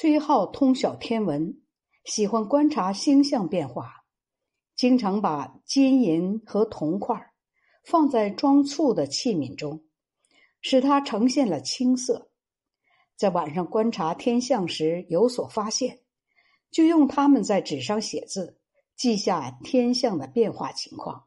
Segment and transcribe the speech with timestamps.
[0.00, 1.60] 崔浩通晓天文，
[2.04, 4.04] 喜欢观察星象变化，
[4.76, 7.32] 经常把金银和铜块
[7.82, 9.82] 放在装醋的器皿中，
[10.60, 12.30] 使它呈现了青色。
[13.16, 15.98] 在晚上观察天象时有所发现，
[16.70, 18.56] 就用它们在纸上写字，
[18.94, 21.24] 记下天象的变化情况。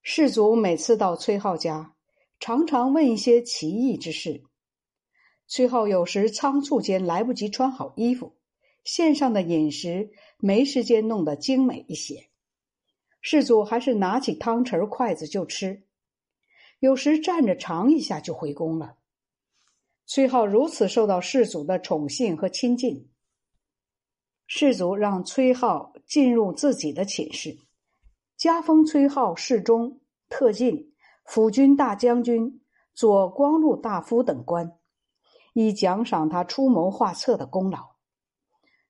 [0.00, 1.94] 士族每次到崔浩家，
[2.40, 4.42] 常常问一些奇异之事。
[5.48, 8.34] 崔浩有时仓促间来不及穿好衣服，
[8.82, 12.28] 线上的饮食没时间弄得精美一些，
[13.20, 15.84] 世祖还是拿起汤匙筷子就吃，
[16.80, 18.96] 有时站着尝一下就回宫了。
[20.04, 23.08] 崔浩如此受到世祖的宠幸和亲近，
[24.48, 27.56] 世祖让崔浩进入自己的寝室，
[28.36, 30.92] 加封崔浩侍中、特进、
[31.24, 32.60] 辅军大将军、
[32.94, 34.75] 左光禄大夫等官。
[35.58, 37.96] 以奖赏他出谋划策的功劳。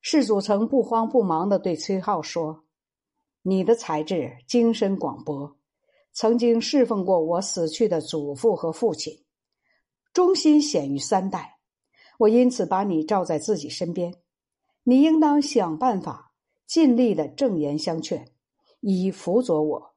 [0.00, 2.64] 世祖曾不慌不忙的对崔浩说
[3.42, 5.56] ：“你的才智精深广博，
[6.12, 9.24] 曾经侍奉过我死去的祖父和父亲，
[10.12, 11.60] 忠心显于三代。
[12.18, 14.12] 我因此把你罩在自己身边，
[14.82, 16.32] 你应当想办法，
[16.66, 18.26] 尽力的正言相劝，
[18.80, 19.94] 以辅佐我，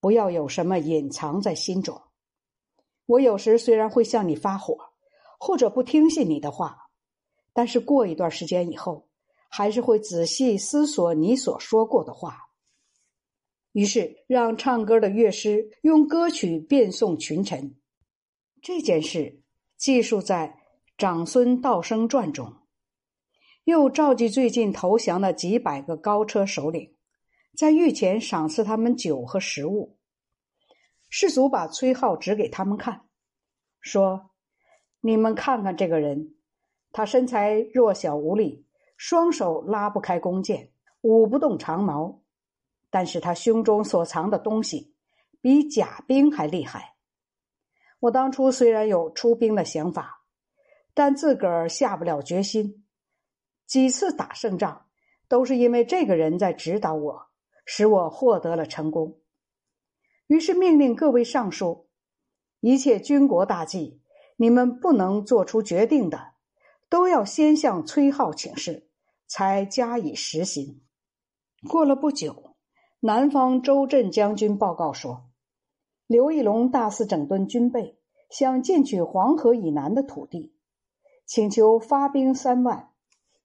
[0.00, 1.98] 不要有什么隐藏在心中。
[3.06, 4.76] 我有时虽然会向你发火。”
[5.38, 6.90] 或者不听信你的话，
[7.52, 9.08] 但是过一段时间以后，
[9.48, 12.48] 还是会仔细思索你所说过的话。
[13.72, 17.76] 于是让唱歌的乐师用歌曲变送群臣。
[18.60, 19.40] 这件事
[19.76, 20.48] 记述在
[20.98, 22.52] 《长孙道生传》中。
[23.64, 26.96] 又召集最近投降的几百个高车首领，
[27.54, 29.98] 在御前赏赐他们酒和食物。
[31.10, 33.06] 士卒把崔浩指给他们看，
[33.80, 34.27] 说。
[35.00, 36.34] 你们看看这个人，
[36.92, 42.20] 他身材弱小无力，双手拉不开弓箭，舞不动长矛，
[42.90, 44.94] 但是他胸中所藏的东西
[45.40, 46.96] 比甲兵还厉害。
[48.00, 50.24] 我当初虽然有出兵的想法，
[50.94, 52.84] 但自个儿下不了决心。
[53.66, 54.86] 几次打胜仗，
[55.28, 57.28] 都是因为这个人在指导我，
[57.64, 59.20] 使我获得了成功。
[60.26, 61.88] 于是命令各位尚书，
[62.60, 64.00] 一切军国大计。
[64.40, 66.34] 你们不能做出决定的，
[66.88, 68.88] 都要先向崔浩请示，
[69.26, 70.80] 才加以实行。
[71.68, 72.54] 过了不久，
[73.00, 75.24] 南方周镇将军报告说，
[76.06, 77.98] 刘义隆大肆整顿军备，
[78.30, 80.54] 想进取黄河以南的土地，
[81.26, 82.90] 请求发兵三万，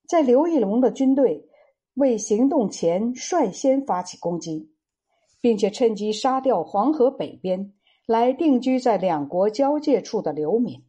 [0.07, 1.49] 在刘义隆的军队
[1.95, 4.71] 未行动前率先发起攻击，
[5.41, 7.73] 并且趁机杀掉黄河北边。
[8.05, 10.83] 来定居在两国交界处的流民，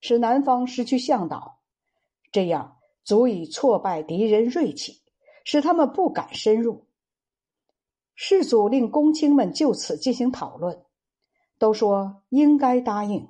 [0.00, 1.58] 使南方失去向导，
[2.30, 5.02] 这样足以挫败敌人锐气，
[5.44, 6.86] 使他们不敢深入。
[8.14, 10.84] 世祖令公卿们就此进行讨论，
[11.58, 13.28] 都说应该答应。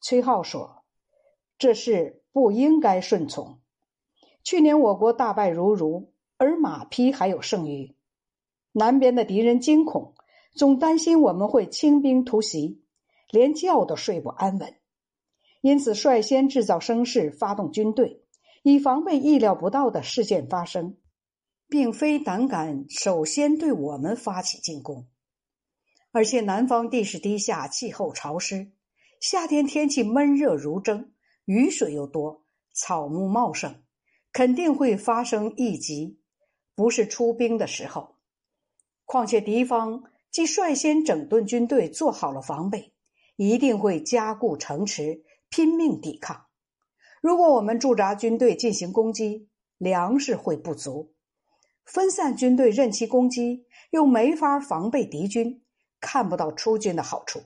[0.00, 0.84] 崔浩说
[1.58, 3.60] ：“这事不应该顺从。
[4.44, 7.96] 去年我国大败如如，而马匹还有剩余，
[8.72, 10.14] 南边的敌人惊恐。”
[10.54, 12.82] 总担心我们会轻兵突袭，
[13.30, 14.74] 连觉都睡不安稳，
[15.62, 18.22] 因此率先制造声势，发动军队，
[18.62, 20.98] 以防备意料不到的事件发生，
[21.68, 25.08] 并非胆敢首先对我们发起进攻。
[26.10, 28.72] 而且南方地势低下，气候潮湿，
[29.20, 31.12] 夏天天气闷热如蒸，
[31.46, 33.82] 雨水又多，草木茂盛，
[34.30, 36.20] 肯定会发生异疾，
[36.74, 38.16] 不是出兵的时候。
[39.06, 40.04] 况且敌方。
[40.32, 42.94] 既率先整顿军队，做好了防备，
[43.36, 46.46] 一定会加固城池，拼命抵抗。
[47.20, 51.12] 如果我们驻扎军队进行攻击，粮食会不足；
[51.84, 55.62] 分散军队任其攻击，又没法防备敌军，
[56.00, 57.42] 看不到出军的好处。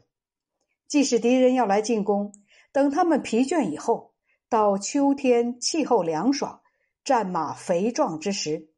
[0.87, 2.33] 即使敌人要来进攻，
[2.71, 4.15] 等他们疲倦以后，
[4.49, 6.61] 到秋天气候凉爽、
[7.03, 8.71] 战马肥壮之时，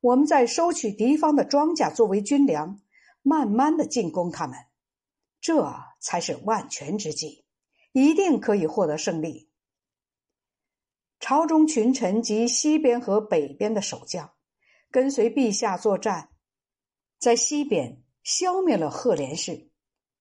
[0.00, 2.80] 我们再收取敌方的庄稼作为军粮。
[3.28, 4.56] 慢慢的进攻他们，
[5.40, 7.44] 这才是万全之计，
[7.90, 9.50] 一定可以获得胜利。
[11.18, 14.30] 朝中群臣及西边和北边的守将，
[14.92, 16.28] 跟随陛下作战，
[17.18, 19.72] 在西边消灭了赫连氏，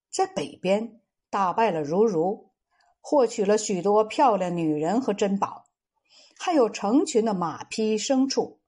[0.09, 0.99] 在北边
[1.29, 2.49] 打败了如如，
[3.01, 5.67] 获取了许多漂亮女人和珍宝，
[6.39, 8.59] 还有成群的马匹牲畜。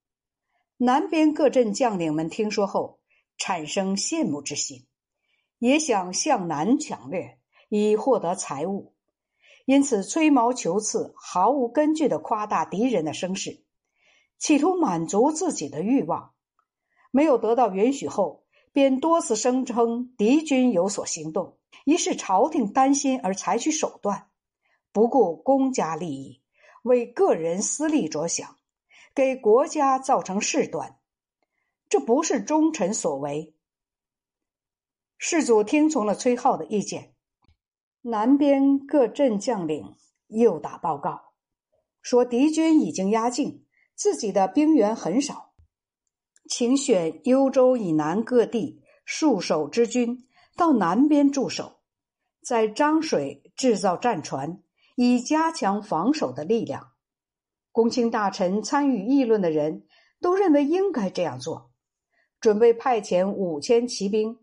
[0.78, 2.97] 南边各镇将领们听说后。
[3.38, 4.86] 产生羡慕之心，
[5.60, 7.40] 也想向南抢掠，
[7.70, 8.94] 以获得财物。
[9.66, 13.64] 因此吹毛求疵、毫无根据的夸大敌人的声势，
[14.38, 16.34] 企图满足自己的欲望。
[17.12, 24.30] 没有得到允许后，便多次声称敌军有所行动，一是朝廷担心而采取手段，
[24.92, 26.42] 不顾公家利益，
[26.84, 28.56] 为个人私利着想，
[29.14, 30.97] 给国家造成事端。
[31.90, 33.56] 这不是忠臣所为。
[35.18, 37.16] 世祖听从了崔浩的意见，
[38.02, 39.96] 南边各镇将领
[40.28, 41.34] 又打报告，
[42.02, 45.54] 说敌军已经压境，自己的兵员很少，
[46.50, 51.80] 请选幽州以南各地戍守之军到南边驻守，
[52.42, 54.62] 在漳水制造战船，
[54.96, 56.92] 以加强防守的力量。
[57.72, 59.88] 公卿大臣参与议论的人
[60.22, 61.67] 都认为应该这样做。
[62.40, 64.38] 准备派遣五千骑兵，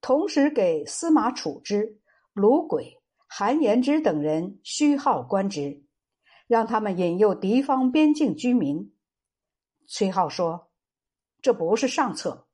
[0.00, 1.98] 同时给司马处之、
[2.32, 5.82] 卢轨、韩延之等人虚号官职，
[6.46, 8.92] 让他们引诱敌方边境居民。
[9.86, 10.70] 崔浩说
[11.42, 12.46] ：“这不是上策。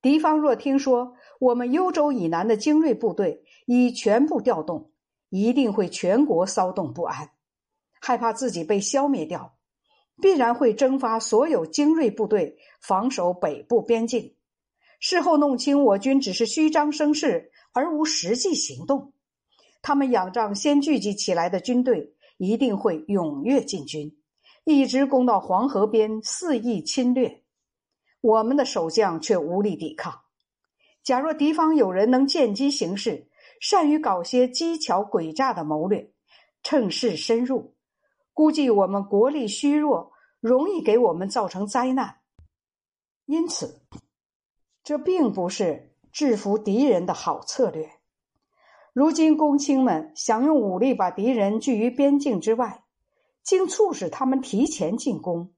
[0.00, 4.90] 敌方若听说我们幽州以南的精锐部队已全部调动，
[5.28, 7.30] 一定会全国骚动不安，
[8.00, 9.56] 害怕自己被消灭掉。”
[10.22, 14.34] 必然会征发所有精锐部队防守北部边境，
[15.00, 19.12] 事后弄清我军只是虚张声势而无实际行动。
[19.82, 24.16] 他们仰仗先聚集起来的军队，一定会踊跃进军，
[24.64, 27.42] 一直攻到黄河边肆意侵略。
[28.20, 30.20] 我们的守将却无力抵抗。
[31.02, 33.28] 假若敌方有人能见机行事，
[33.60, 36.10] 善于搞些机巧诡诈的谋略，
[36.62, 37.73] 趁势深入。
[38.34, 42.18] 估计我们国力虚弱，容易给我们造成灾难。
[43.24, 43.80] 因此，
[44.82, 47.90] 这并不是制服敌人的好策略。
[48.92, 52.84] 如今，公卿们想用武力把敌人拒于边境之外，
[53.42, 55.54] 竟促使他们提前进攻，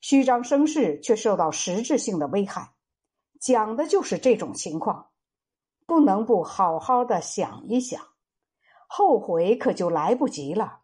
[0.00, 2.72] 虚张声势却受到实质性的危害。
[3.40, 5.10] 讲的就是这种情况，
[5.86, 8.00] 不能不好好的想一想，
[8.86, 10.81] 后悔可就来不及了。